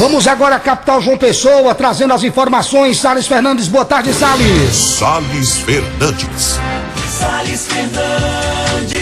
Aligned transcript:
Vamos 0.00 0.26
agora 0.26 0.56
à 0.56 0.58
capital 0.58 0.98
João 1.02 1.18
Pessoa, 1.18 1.74
trazendo 1.74 2.14
as 2.14 2.24
informações. 2.24 2.98
Salles 2.98 3.26
Fernandes, 3.26 3.68
boa 3.68 3.84
tarde, 3.84 4.14
Salles. 4.14 4.74
Salles 4.74 5.58
Fernandes. 5.58 6.58
Salles 7.06 7.68
Fernandes. 7.68 8.96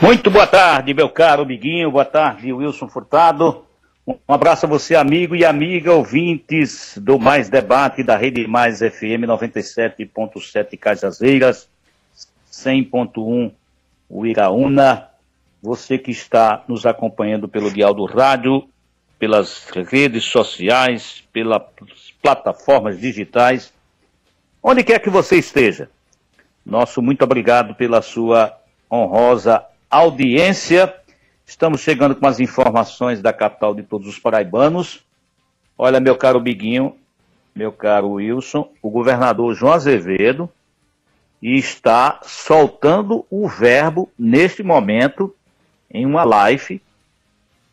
Muito 0.00 0.30
boa 0.30 0.46
tarde, 0.46 0.94
meu 0.94 1.10
caro 1.10 1.42
amiguinho. 1.42 1.90
Boa 1.90 2.06
tarde, 2.06 2.50
Wilson 2.50 2.88
Furtado. 2.88 3.62
Um 4.06 4.16
abraço 4.26 4.64
a 4.64 4.68
você, 4.70 4.96
amigo 4.96 5.36
e 5.36 5.44
amiga, 5.44 5.92
ouvintes 5.92 6.96
do 6.96 7.18
Mais 7.18 7.50
Debate 7.50 8.02
da 8.02 8.16
Rede 8.16 8.46
Mais 8.46 8.78
FM 8.78 9.28
97.7 9.28 10.78
Cajazeiras, 10.78 11.68
100.1 12.50 13.52
Uiraúna. 14.10 15.08
Você 15.62 15.98
que 15.98 16.10
está 16.10 16.64
nos 16.66 16.86
acompanhando 16.86 17.46
pelo 17.46 17.70
Dial 17.70 17.92
do 17.92 18.06
Rádio, 18.06 18.66
pelas 19.18 19.66
redes 19.68 20.24
sociais, 20.24 21.24
pelas 21.32 21.62
plataformas 22.22 23.00
digitais, 23.00 23.72
onde 24.62 24.84
quer 24.84 25.00
que 25.00 25.10
você 25.10 25.36
esteja. 25.36 25.90
Nosso 26.64 27.02
muito 27.02 27.22
obrigado 27.22 27.74
pela 27.74 28.02
sua 28.02 28.56
honrosa 28.90 29.64
audiência. 29.90 30.94
Estamos 31.46 31.80
chegando 31.80 32.14
com 32.14 32.26
as 32.26 32.40
informações 32.40 33.22
da 33.22 33.32
capital 33.32 33.74
de 33.74 33.82
todos 33.82 34.06
os 34.06 34.18
paraibanos. 34.18 35.02
Olha, 35.76 35.98
meu 35.98 36.16
caro 36.16 36.40
Biguinho, 36.40 36.96
meu 37.54 37.72
caro 37.72 38.12
Wilson, 38.12 38.70
o 38.82 38.90
governador 38.90 39.54
João 39.54 39.72
Azevedo 39.72 40.50
está 41.40 42.20
soltando 42.22 43.24
o 43.30 43.48
verbo 43.48 44.10
neste 44.18 44.62
momento 44.62 45.34
em 45.90 46.04
uma 46.04 46.24
live 46.24 46.82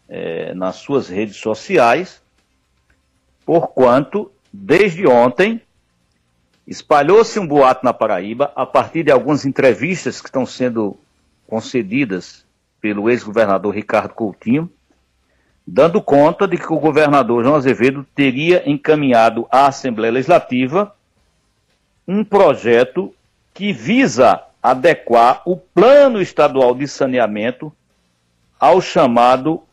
é, 0.07 0.53
nas 0.53 0.77
suas 0.77 1.07
redes 1.07 1.37
sociais, 1.37 2.21
porquanto, 3.45 4.31
desde 4.51 5.07
ontem, 5.07 5.61
espalhou-se 6.67 7.39
um 7.39 7.47
boato 7.47 7.83
na 7.83 7.93
Paraíba, 7.93 8.51
a 8.55 8.65
partir 8.65 9.03
de 9.03 9.11
algumas 9.11 9.45
entrevistas 9.45 10.19
que 10.19 10.27
estão 10.27 10.45
sendo 10.45 10.97
concedidas 11.47 12.45
pelo 12.81 13.09
ex-governador 13.09 13.73
Ricardo 13.73 14.13
Coutinho, 14.13 14.69
dando 15.65 16.01
conta 16.01 16.47
de 16.47 16.57
que 16.57 16.71
o 16.71 16.79
governador 16.79 17.43
João 17.43 17.55
Azevedo 17.55 18.05
teria 18.15 18.69
encaminhado 18.69 19.47
à 19.51 19.67
Assembleia 19.67 20.13
Legislativa 20.13 20.95
um 22.07 22.23
projeto 22.23 23.13
que 23.53 23.73
visa 23.73 24.43
adequar 24.61 25.41
o 25.45 25.57
Plano 25.57 26.21
Estadual 26.21 26.75
de 26.75 26.87
Saneamento 26.87 27.73
ao 28.59 28.81
chamado 28.81 29.63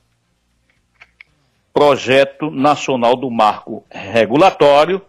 Projeto 1.73 2.51
Nacional 2.51 3.17
do 3.17 3.31
Marco 3.31 3.85
Regulatório, 3.91 5.01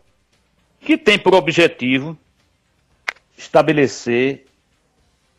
que 0.80 0.98
tem 0.98 1.20
por 1.20 1.34
objetivo 1.36 2.18
estabelecer 3.38 4.46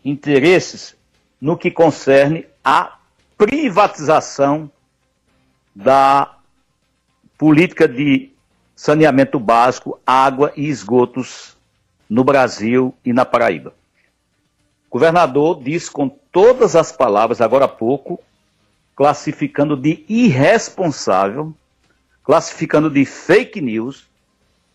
interesses 0.04 0.96
no 1.40 1.56
que 1.56 1.70
concerne 1.70 2.46
à 2.62 2.98
privatização 3.36 4.70
da 5.74 6.36
política 7.36 7.88
de 7.88 8.30
saneamento 8.76 9.38
básico, 9.38 9.98
água 10.06 10.52
e 10.56 10.68
esgotos 10.68 11.56
no 12.08 12.22
Brasil 12.22 12.94
e 13.04 13.12
na 13.12 13.24
Paraíba. 13.24 13.74
O 14.88 14.92
governador 14.94 15.62
disse 15.62 15.90
com 15.90 16.08
todas 16.08 16.76
as 16.76 16.92
palavras, 16.92 17.40
agora 17.40 17.64
há 17.64 17.68
pouco, 17.68 18.20
classificando 18.94 19.76
de 19.76 20.04
irresponsável, 20.08 21.54
classificando 22.22 22.88
de 22.88 23.04
fake 23.04 23.60
news, 23.60 24.08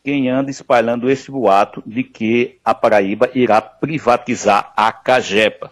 quem 0.03 0.29
anda 0.29 0.49
espalhando 0.49 1.09
esse 1.09 1.29
boato 1.29 1.83
de 1.85 2.03
que 2.03 2.57
a 2.63 2.73
Paraíba 2.73 3.29
irá 3.33 3.61
privatizar 3.61 4.73
a 4.75 4.91
Cagepa. 4.91 5.71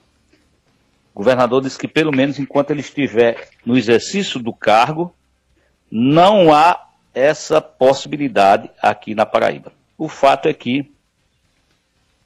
O 1.14 1.20
governador 1.20 1.62
disse 1.62 1.78
que, 1.78 1.88
pelo 1.88 2.12
menos 2.12 2.38
enquanto 2.38 2.72
ele 2.72 2.82
estiver 2.82 3.50
no 3.66 3.78
exercício 3.78 4.40
do 4.40 4.54
cargo, 4.54 5.14
não 5.90 6.54
há 6.54 6.88
essa 7.14 7.60
possibilidade 7.60 8.70
aqui 8.82 9.16
na 9.16 9.26
Paraíba. 9.26 9.72
O 9.98 10.08
fato 10.08 10.48
é 10.48 10.54
que 10.54 10.92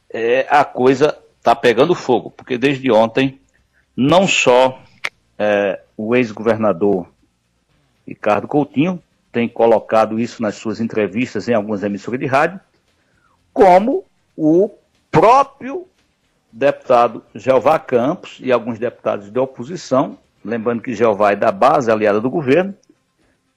é, 0.09 0.45
a 0.49 0.65
coisa 0.65 1.17
está 1.37 1.55
pegando 1.55 1.95
fogo, 1.95 2.29
porque 2.31 2.57
desde 2.57 2.91
ontem, 2.91 3.39
não 3.95 4.27
só 4.27 4.81
é, 5.43 5.81
o 5.97 6.15
ex-governador 6.15 7.07
Ricardo 8.07 8.47
Coutinho 8.47 9.01
tem 9.31 9.49
colocado 9.49 10.19
isso 10.19 10.39
nas 10.39 10.53
suas 10.53 10.79
entrevistas 10.79 11.49
em 11.49 11.53
algumas 11.55 11.81
emissoras 11.81 12.19
de 12.19 12.27
rádio, 12.27 12.59
como 13.51 14.05
o 14.37 14.69
próprio 15.09 15.87
deputado 16.51 17.23
Jeová 17.33 17.79
Campos 17.79 18.37
e 18.39 18.51
alguns 18.51 18.77
deputados 18.77 19.31
de 19.31 19.39
oposição, 19.39 20.15
lembrando 20.45 20.83
que 20.83 20.93
Jeová 20.93 21.31
é 21.31 21.35
da 21.35 21.51
base 21.51 21.89
aliada 21.89 22.21
do 22.21 22.29
governo, 22.29 22.75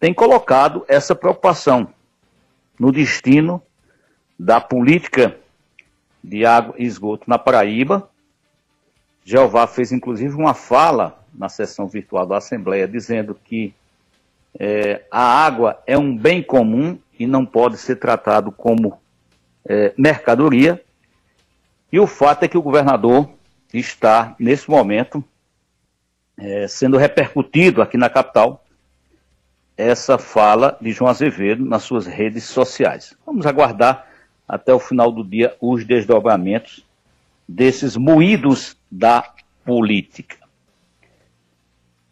tem 0.01 0.15
colocado 0.15 0.87
essa 0.89 1.15
preocupação 1.15 1.89
no 2.81 2.91
destino 2.93 3.61
da 4.39 4.59
política 4.59 5.37
de 6.22 6.47
água 6.47 6.75
e 6.78 6.84
esgoto 6.84 7.25
na 7.28 7.39
Paraíba. 7.39 8.09
Jeová 9.24 9.66
fez 9.66 9.90
inclusive 9.90 10.34
uma 10.34 10.52
fala 10.52 11.24
na 11.32 11.48
sessão 11.48 11.88
virtual 11.88 12.26
da 12.26 12.36
Assembleia 12.36 12.86
dizendo 12.86 13.34
que 13.34 13.74
é, 14.58 15.02
a 15.10 15.22
água 15.44 15.82
é 15.86 15.98
um 15.98 16.16
bem 16.16 16.42
comum 16.42 16.98
e 17.18 17.26
não 17.26 17.44
pode 17.44 17.78
ser 17.78 17.96
tratado 17.96 18.52
como 18.52 18.98
é, 19.64 19.92
mercadoria. 19.96 20.82
E 21.90 21.98
o 21.98 22.06
fato 22.06 22.44
é 22.44 22.48
que 22.48 22.58
o 22.58 22.62
governador 22.62 23.28
está, 23.72 24.36
nesse 24.38 24.70
momento, 24.70 25.24
é, 26.36 26.68
sendo 26.68 26.96
repercutido 26.96 27.80
aqui 27.80 27.96
na 27.96 28.10
capital 28.10 28.64
essa 29.76 30.18
fala 30.18 30.76
de 30.80 30.92
João 30.92 31.10
Azevedo 31.10 31.64
nas 31.64 31.82
suas 31.82 32.06
redes 32.06 32.44
sociais. 32.44 33.16
Vamos 33.26 33.46
aguardar 33.46 34.06
até 34.46 34.72
o 34.72 34.78
final 34.78 35.10
do 35.10 35.24
dia 35.24 35.56
os 35.60 35.84
desdobramentos 35.84 36.84
desses 37.49 37.97
moídos 37.97 38.77
da 38.91 39.32
política. 39.65 40.38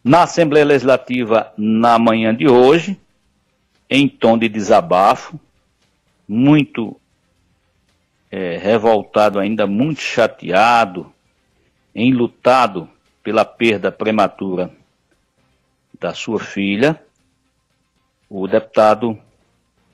Na 0.03 0.23
Assembleia 0.23 0.65
Legislativa, 0.65 1.53
na 1.57 1.97
manhã 1.97 2.35
de 2.35 2.47
hoje, 2.47 2.99
em 3.89 4.07
tom 4.07 4.37
de 4.37 4.49
desabafo, 4.49 5.39
muito 6.27 6.99
é, 8.29 8.57
revoltado 8.57 9.39
ainda, 9.39 9.67
muito 9.67 10.01
chateado, 10.01 11.13
enlutado 11.95 12.89
pela 13.21 13.45
perda 13.45 13.91
prematura 13.91 14.71
da 15.99 16.13
sua 16.13 16.39
filha, 16.39 17.01
o 18.29 18.47
deputado 18.47 19.17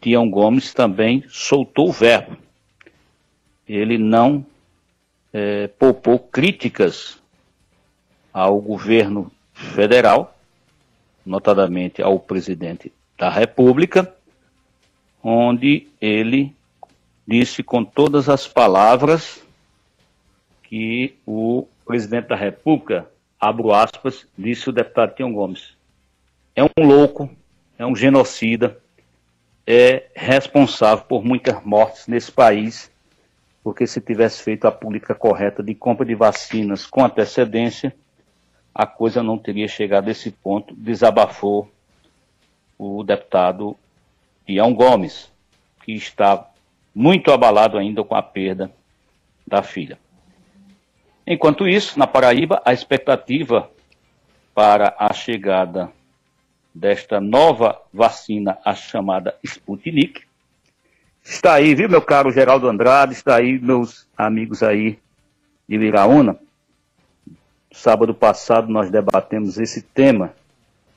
Tião 0.01 0.29
Gomes 0.29 0.73
também 0.73 1.23
soltou 1.27 1.89
o 1.89 1.91
verbo. 1.91 2.37
Ele 3.67 3.97
não 3.97 4.45
é, 5.33 5.67
poupou 5.67 6.19
críticas 6.19 7.19
ao 8.33 8.59
governo 8.59 9.31
federal, 9.53 10.37
notadamente 11.25 12.01
ao 12.01 12.19
presidente 12.19 12.91
da 13.17 13.29
República, 13.29 14.13
onde 15.23 15.87
ele 15.99 16.55
disse 17.27 17.61
com 17.61 17.83
todas 17.83 18.29
as 18.29 18.47
palavras 18.47 19.43
que 20.63 21.15
o 21.25 21.67
presidente 21.85 22.27
da 22.27 22.35
República, 22.35 23.09
abro 23.39 23.73
aspas, 23.73 24.25
disse 24.37 24.69
o 24.69 24.73
deputado 24.73 25.15
Tião 25.15 25.33
Gomes, 25.33 25.73
é 26.55 26.63
um 26.63 26.69
louco, 26.85 27.29
é 27.77 27.85
um 27.85 27.95
genocida, 27.95 28.77
é 29.65 30.07
responsável 30.15 31.05
por 31.05 31.23
muitas 31.23 31.63
mortes 31.63 32.07
nesse 32.07 32.31
país, 32.31 32.91
porque 33.69 33.85
se 33.85 34.01
tivesse 34.01 34.41
feito 34.41 34.65
a 34.65 34.71
política 34.71 35.13
correta 35.13 35.61
de 35.61 35.75
compra 35.75 36.03
de 36.03 36.15
vacinas 36.15 36.87
com 36.87 37.05
antecedência, 37.05 37.95
a 38.73 38.87
coisa 38.87 39.21
não 39.21 39.37
teria 39.37 39.67
chegado 39.67 40.07
a 40.07 40.11
esse 40.11 40.31
ponto, 40.31 40.73
desabafou 40.73 41.71
o 42.79 43.03
deputado 43.03 43.77
Ião 44.47 44.73
Gomes, 44.73 45.31
que 45.83 45.91
está 45.91 46.49
muito 46.95 47.31
abalado 47.31 47.77
ainda 47.77 48.03
com 48.03 48.15
a 48.15 48.23
perda 48.23 48.71
da 49.45 49.61
filha. 49.61 49.99
Enquanto 51.27 51.67
isso, 51.67 51.99
na 51.99 52.07
Paraíba, 52.07 52.63
a 52.65 52.73
expectativa 52.73 53.69
para 54.51 54.95
a 54.97 55.13
chegada 55.13 55.91
desta 56.73 57.21
nova 57.21 57.79
vacina, 57.93 58.57
a 58.65 58.73
chamada 58.73 59.37
Sputnik, 59.43 60.23
está 61.23 61.53
aí, 61.53 61.75
viu, 61.75 61.89
meu 61.89 62.01
caro 62.01 62.31
Geraldo 62.31 62.67
Andrade, 62.67 63.13
está 63.13 63.35
aí, 63.35 63.59
meus 63.59 64.07
amigos 64.17 64.63
aí 64.63 64.99
de 65.67 65.77
Viraúna, 65.77 66.37
Sábado 67.71 68.15
passado 68.15 68.67
nós 68.71 68.89
debatemos 68.89 69.59
esse 69.59 69.81
tema 69.81 70.33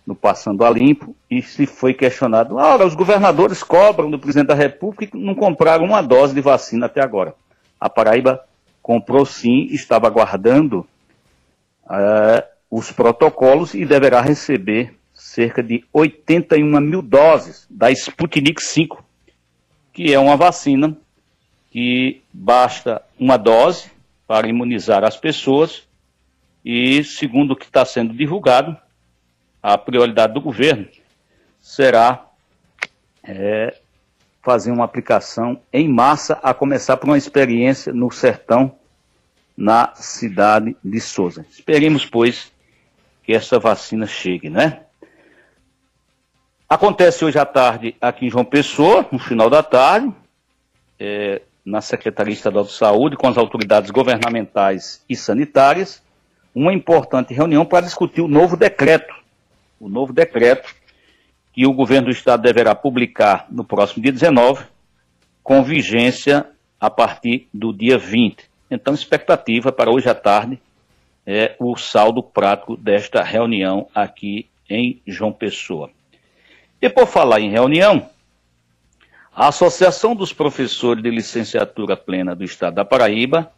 no 0.06 0.14
Passando 0.14 0.64
a 0.64 0.70
Limpo 0.70 1.14
e 1.30 1.42
se 1.42 1.66
foi 1.66 1.92
questionado, 1.92 2.56
ora, 2.56 2.86
os 2.86 2.94
governadores 2.94 3.62
cobram 3.62 4.10
do 4.10 4.18
presidente 4.18 4.48
da 4.48 4.54
República 4.54 5.16
e 5.16 5.20
não 5.20 5.34
compraram 5.34 5.84
uma 5.84 6.02
dose 6.02 6.34
de 6.34 6.40
vacina 6.40 6.86
até 6.86 7.02
agora. 7.02 7.34
A 7.78 7.90
Paraíba 7.90 8.42
comprou 8.82 9.24
sim, 9.26 9.68
estava 9.70 10.06
aguardando 10.06 10.86
uh, 11.84 12.42
os 12.70 12.90
protocolos 12.90 13.74
e 13.74 13.84
deverá 13.84 14.20
receber 14.22 14.94
cerca 15.14 15.62
de 15.62 15.84
81 15.92 16.80
mil 16.80 17.02
doses 17.02 17.66
da 17.70 17.92
Sputnik 17.92 18.60
5, 18.62 19.04
que 19.92 20.12
é 20.12 20.18
uma 20.18 20.36
vacina 20.36 20.96
que 21.70 22.22
basta 22.32 23.02
uma 23.18 23.36
dose 23.36 23.90
para 24.26 24.48
imunizar 24.48 25.04
as 25.04 25.16
pessoas 25.16 25.86
e, 26.64 27.02
segundo 27.04 27.52
o 27.52 27.56
que 27.56 27.64
está 27.64 27.84
sendo 27.84 28.14
divulgado, 28.14 28.76
a 29.62 29.76
prioridade 29.78 30.34
do 30.34 30.40
governo 30.40 30.88
será 31.60 32.26
é, 33.22 33.78
fazer 34.42 34.72
uma 34.72 34.84
aplicação 34.84 35.60
em 35.72 35.88
massa, 35.88 36.38
a 36.42 36.52
começar 36.52 36.96
por 36.96 37.08
uma 37.08 37.18
experiência 37.18 37.92
no 37.92 38.10
sertão, 38.10 38.76
na 39.56 39.94
cidade 39.94 40.76
de 40.82 41.00
Souza. 41.00 41.46
Esperemos, 41.50 42.04
pois, 42.04 42.50
que 43.22 43.32
essa 43.32 43.58
vacina 43.58 44.06
chegue, 44.06 44.50
né? 44.50 44.82
Acontece 46.72 47.22
hoje 47.22 47.38
à 47.38 47.44
tarde 47.44 47.94
aqui 48.00 48.24
em 48.24 48.30
João 48.30 48.46
Pessoa, 48.46 49.06
no 49.12 49.18
final 49.18 49.50
da 49.50 49.62
tarde, 49.62 50.10
é, 50.98 51.42
na 51.62 51.82
Secretaria 51.82 52.32
Estadual 52.32 52.64
de 52.64 52.72
Saúde, 52.72 53.14
com 53.14 53.28
as 53.28 53.36
autoridades 53.36 53.90
governamentais 53.90 55.04
e 55.06 55.14
sanitárias, 55.14 56.02
uma 56.54 56.72
importante 56.72 57.34
reunião 57.34 57.66
para 57.66 57.84
discutir 57.84 58.22
o 58.22 58.26
novo 58.26 58.56
decreto 58.56 59.14
o 59.78 59.86
novo 59.86 60.14
decreto 60.14 60.74
que 61.52 61.66
o 61.66 61.74
governo 61.74 62.06
do 62.06 62.10
estado 62.10 62.42
deverá 62.42 62.74
publicar 62.74 63.46
no 63.50 63.64
próximo 63.64 64.02
dia 64.02 64.12
19, 64.12 64.64
com 65.42 65.62
vigência 65.62 66.46
a 66.80 66.88
partir 66.88 67.48
do 67.52 67.70
dia 67.70 67.98
20. 67.98 68.48
Então, 68.70 68.94
expectativa 68.94 69.70
para 69.70 69.90
hoje 69.90 70.08
à 70.08 70.14
tarde 70.14 70.58
é 71.26 71.54
o 71.58 71.76
saldo 71.76 72.22
prático 72.22 72.78
desta 72.78 73.22
reunião 73.22 73.90
aqui 73.94 74.48
em 74.70 75.02
João 75.06 75.34
Pessoa. 75.34 75.90
E 76.82 76.88
por 76.88 77.06
falar 77.06 77.40
em 77.40 77.48
reunião, 77.48 78.10
a 79.32 79.46
Associação 79.46 80.16
dos 80.16 80.32
Professores 80.32 81.00
de 81.00 81.10
Licenciatura 81.10 81.96
Plena 81.96 82.34
do 82.34 82.42
Estado 82.42 82.74
da 82.74 82.84
Paraíba 82.84 83.52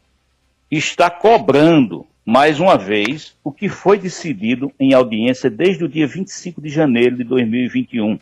está 0.71 1.09
cobrando 1.09 2.06
mais 2.23 2.61
uma 2.61 2.76
vez, 2.76 3.35
o 3.43 3.50
que 3.50 3.67
foi 3.67 3.99
decidido 3.99 4.71
em 4.79 4.93
audiência 4.93 5.49
desde 5.49 5.85
o 5.85 5.88
dia 5.88 6.06
25 6.06 6.61
de 6.61 6.69
janeiro 6.69 7.17
de 7.17 7.25
2021. 7.25 8.21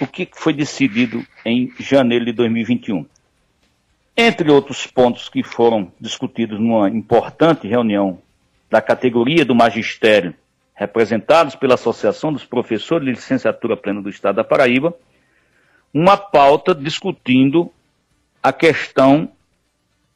O 0.00 0.06
que 0.06 0.28
foi 0.32 0.52
decidido 0.52 1.26
em 1.44 1.72
janeiro 1.80 2.26
de 2.26 2.32
2021? 2.32 3.04
Entre 4.16 4.48
outros 4.48 4.86
pontos 4.86 5.28
que 5.28 5.42
foram 5.42 5.92
discutidos 6.00 6.60
numa 6.60 6.88
importante 6.88 7.66
reunião 7.66 8.22
da 8.70 8.80
categoria 8.80 9.44
do 9.44 9.56
magistério, 9.56 10.34
representados 10.80 11.54
pela 11.54 11.74
Associação 11.74 12.32
dos 12.32 12.46
Professores 12.46 13.04
de 13.04 13.12
Licenciatura 13.12 13.76
Plena 13.76 14.00
do 14.00 14.08
Estado 14.08 14.36
da 14.36 14.44
Paraíba, 14.44 14.94
uma 15.92 16.16
pauta 16.16 16.74
discutindo 16.74 17.70
a 18.42 18.50
questão 18.50 19.30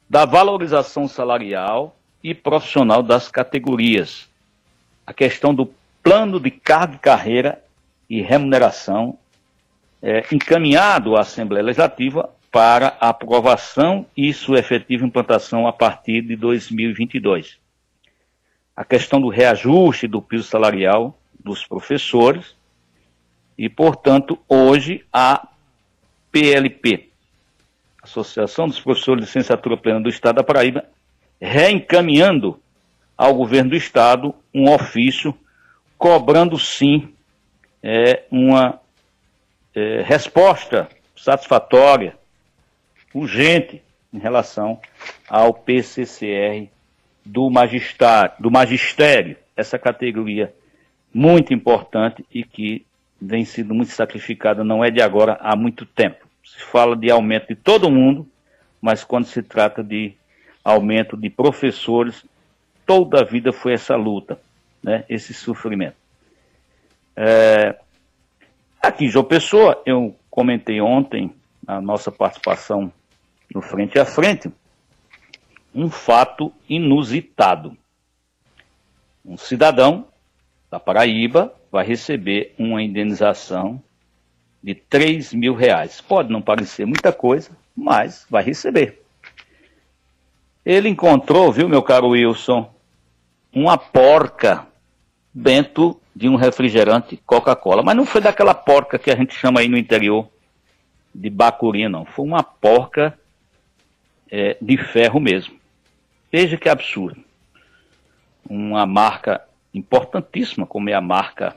da 0.09 0.25
valorização 0.25 1.07
salarial 1.07 1.95
e 2.23 2.35
profissional 2.35 3.03
das 3.03 3.31
categorias. 3.31 4.27
A 5.07 5.13
questão 5.13 5.55
do 5.55 5.71
plano 6.03 6.41
de 6.41 6.51
cargo 6.51 6.95
e 6.95 6.99
carreira 6.99 7.63
e 8.09 8.23
remuneração 8.23 9.19
é, 10.01 10.25
encaminhado 10.33 11.15
à 11.15 11.21
Assembleia 11.21 11.63
Legislativa 11.63 12.31
para 12.51 12.97
aprovação 13.01 14.07
e 14.17 14.33
sua 14.33 14.61
efetiva 14.61 15.05
implantação 15.05 15.67
a 15.67 15.73
partir 15.75 16.23
de 16.23 16.37
2022. 16.37 17.59
A 18.77 18.85
questão 18.85 19.21
do 19.21 19.29
reajuste 19.29 20.09
do 20.09 20.21
piso 20.21 20.45
salarial 20.45 21.17
dos 21.39 21.65
professores 21.65 22.57
e, 23.57 23.69
portanto, 23.69 24.39
hoje 24.49 25.05
a 25.13 25.47
PLP, 26.33 27.11
Associação 28.03 28.67
dos 28.67 28.81
Professores 28.81 29.21
de 29.21 29.27
Licenciatura 29.27 29.77
Plena 29.77 30.01
do 30.01 30.09
Estado 30.09 30.37
da 30.37 30.45
Paraíba, 30.45 30.85
reencaminhando 31.41 32.61
ao 33.17 33.35
governo 33.35 33.71
do 33.71 33.77
estado 33.77 34.35
um 34.53 34.69
ofício 34.73 35.33
cobrando 35.97 36.59
sim 36.59 37.15
é, 37.83 38.25
uma 38.31 38.81
é, 39.75 40.03
resposta 40.03 40.89
satisfatória, 41.17 42.17
urgente 43.15 43.83
em 44.13 44.19
relação 44.19 44.81
ao 45.29 45.55
PCCR 45.55 46.69
do 47.25 47.51
magistério, 47.51 48.33
do 48.39 48.51
magistério, 48.51 49.37
essa 49.57 49.79
categoria 49.79 50.53
muito 51.13 51.55
importante 51.55 52.25
e 52.33 52.45
que 52.45 52.85
vem 53.21 53.45
sendo 53.45 53.75
muito 53.75 53.93
sacrificada, 53.93 54.63
não 54.65 54.85
é 54.85 54.91
de 54.91 55.01
agora, 55.01 55.39
há 55.41 55.57
muito 55.57 55.87
tempo. 55.87 56.27
Se 56.45 56.63
fala 56.63 56.97
de 56.97 57.11
aumento 57.11 57.49
de 57.49 57.55
todo 57.55 57.91
mundo, 57.91 58.29
mas 58.81 59.03
quando 59.03 59.25
se 59.25 59.43
trata 59.43 59.83
de 59.83 60.13
aumento 60.63 61.17
de 61.17 61.31
professores, 61.31 62.25
toda 62.85 63.21
a 63.21 63.25
vida 63.25 63.53
foi 63.53 63.73
essa 63.73 63.97
luta, 63.97 64.39
né, 64.83 65.05
esse 65.09 65.33
sofrimento. 65.33 65.97
É, 67.17 67.77
aqui, 68.83 69.09
João 69.09 69.25
Pessoa, 69.25 69.81
eu 69.87 70.15
comentei 70.31 70.81
ontem, 70.81 71.33
na 71.67 71.81
nossa 71.81 72.11
participação 72.11 72.93
no 73.55 73.63
Frente 73.63 73.99
a 73.99 74.05
Frente, 74.05 74.51
um 75.75 75.91
fato 75.91 76.53
inusitado. 76.69 77.77
Um 79.25 79.37
cidadão 79.37 80.07
da 80.71 80.79
Paraíba 80.79 81.53
vai 81.71 81.85
receber 81.85 82.55
uma 82.59 82.83
indenização 82.83 83.83
de 84.63 84.75
3 84.75 85.35
mil 85.35 85.55
reais. 85.55 86.01
Pode 86.01 86.31
não 86.31 86.41
parecer 86.41 86.87
muita 86.87 87.13
coisa, 87.13 87.51
mas 87.77 88.27
vai 88.31 88.43
receber. 88.43 89.03
Ele 90.65 90.89
encontrou, 90.89 91.53
viu, 91.53 91.69
meu 91.69 91.83
caro 91.83 92.11
Wilson, 92.11 92.73
uma 93.53 93.77
porca 93.77 94.67
dentro 95.35 96.01
de 96.15 96.29
um 96.29 96.37
refrigerante 96.37 97.17
Coca-Cola. 97.27 97.83
Mas 97.83 97.97
não 97.97 98.07
foi 98.07 98.21
daquela 98.21 98.55
porca 98.55 98.99
que 98.99 99.11
a 99.11 99.17
gente 99.17 99.35
chama 99.35 99.61
aí 99.61 99.69
no 99.69 99.77
interior 99.77 100.29
de 101.15 101.29
bacuri, 101.29 101.89
não. 101.89 102.05
Foi 102.05 102.25
uma 102.25 102.43
porca 102.43 103.19
é, 104.31 104.57
de 104.61 104.77
ferro 104.77 105.21
mesmo. 105.21 105.64
Veja 106.37 106.57
que 106.57 106.69
absurdo. 106.69 107.23
Uma 108.51 108.85
marca 108.85 109.47
importantíssima, 109.73 110.67
como 110.67 110.91
é 110.91 110.93
a 110.93 111.01
marca 111.01 111.55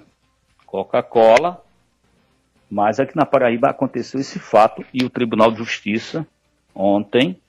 Coca-Cola, 0.67 1.65
mas 2.69 2.99
aqui 2.99 3.15
na 3.15 3.25
Paraíba 3.25 3.71
aconteceu 3.71 4.19
esse 4.19 4.37
fato 4.37 4.85
e 4.93 5.03
o 5.03 5.09
Tribunal 5.09 5.51
de 5.51 5.57
Justiça 5.57 6.27
ontem 6.75 7.41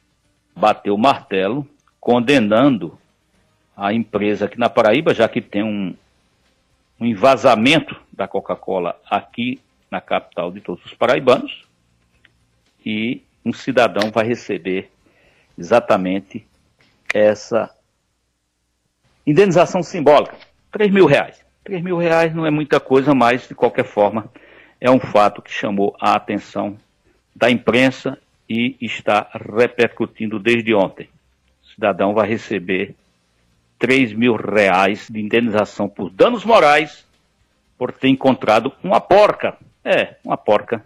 bateu 0.57 0.95
o 0.95 0.99
martelo, 0.99 1.69
condenando 2.01 2.99
a 3.77 3.93
empresa 3.93 4.47
aqui 4.47 4.59
na 4.59 4.71
Paraíba, 4.71 5.13
já 5.13 5.29
que 5.29 5.43
tem 5.43 5.63
um, 5.63 5.95
um 6.99 7.05
envasamento 7.05 7.95
da 8.11 8.27
Coca-Cola 8.27 8.99
aqui 9.05 9.61
na 9.91 10.01
capital 10.01 10.51
de 10.51 10.63
todos 10.63 10.83
os 10.87 10.95
paraibanos, 10.95 11.67
e 12.87 13.23
um 13.45 13.53
cidadão 13.53 14.11
vai 14.11 14.27
receber 14.27 14.91
exatamente 15.59 16.48
essa 17.13 17.71
indenização 19.27 19.83
simbólica, 19.83 20.37
3 20.73 20.91
mil 20.91 21.07
reais. 21.07 21.45
3 21.65 21.83
mil 21.83 21.99
reais 21.99 22.35
não 22.35 22.47
é 22.47 22.51
muita 22.51 22.81
coisa, 22.81 23.15
mas 23.15 23.47
de 23.47 23.55
qualquer 23.55 23.85
forma 23.85 24.31
é 24.81 24.91
um 24.91 25.01
fato 25.01 25.43
que 25.43 25.51
chamou 25.51 25.95
a 26.01 26.15
atenção 26.15 26.77
da 27.35 27.51
imprensa 27.51 28.19
e 28.49 28.77
está 28.81 29.29
repercutindo 29.33 30.39
desde 30.39 30.75
ontem. 30.75 31.09
O 31.63 31.67
cidadão 31.75 32.15
vai 32.15 32.29
receber 32.29 32.95
3 33.79 34.13
mil 34.13 34.35
reais 34.35 35.07
de 35.11 35.21
indenização 35.21 35.89
por 35.89 36.11
danos 36.11 36.45
morais 36.45 37.07
por 37.77 37.93
ter 37.93 38.09
encontrado 38.09 38.73
uma 38.83 39.01
porca, 39.01 39.57
é, 39.85 40.17
uma 40.25 40.37
porca, 40.37 40.85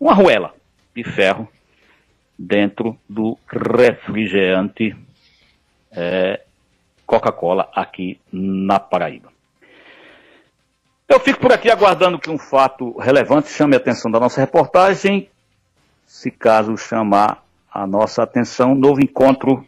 uma 0.00 0.12
arruela 0.12 0.54
de 0.94 1.04
ferro 1.04 1.48
dentro 2.38 2.98
do 3.08 3.38
refrigerante 3.46 4.96
é, 5.96 6.40
Coca-Cola 7.06 7.68
aqui 7.74 8.20
na 8.32 8.78
Paraíba. 8.78 9.32
Eu 11.08 11.20
fico 11.20 11.40
por 11.40 11.52
aqui 11.52 11.70
aguardando 11.70 12.18
que 12.18 12.28
um 12.28 12.38
fato 12.38 12.96
relevante 12.98 13.48
chame 13.48 13.74
a 13.74 13.78
atenção 13.78 14.10
da 14.10 14.20
nossa 14.20 14.40
reportagem 14.40 15.28
se 16.06 16.30
caso 16.30 16.76
chamar 16.76 17.42
a 17.72 17.86
nossa 17.86 18.22
atenção, 18.22 18.74
novo 18.74 19.02
encontro 19.02 19.66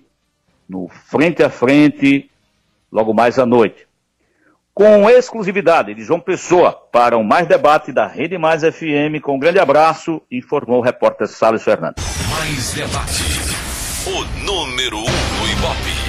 no 0.69 0.89
Frente 0.89 1.43
a 1.43 1.51
Frente, 1.51 2.31
logo 2.91 3.13
mais 3.13 3.39
à 3.39 3.45
noite. 3.45 3.87
com 4.73 5.11
exclusividade 5.11 5.93
de 5.93 6.05
João 6.05 6.21
Pessoa 6.21 6.73
para 6.73 7.17
o 7.19 7.25
Mais 7.25 7.49
Debate 7.49 7.91
da 7.91 8.07
Rede 8.07 8.39
Mais 8.39 8.63
FM. 8.63 9.21
Com 9.21 9.35
um 9.35 9.39
grande 9.39 9.59
abraço, 9.59 10.23
informou 10.31 10.79
o 10.79 10.83
repórter 10.83 11.27
Salles 11.27 11.65
Fernandes. 11.65 12.05
Mais 12.31 12.73
Debate. 12.75 13.25
O 14.07 14.45
número 14.45 14.99
um 14.99 15.03
no 15.03 15.49
Ibope. 15.51 16.08